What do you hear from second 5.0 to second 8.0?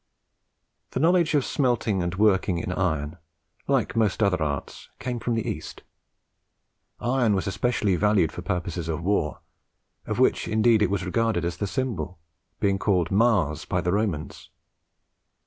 from the East. Iron was especially